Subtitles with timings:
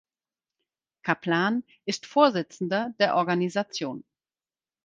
[1.03, 4.03] Kaplan ist Vorsitzender der Organisation.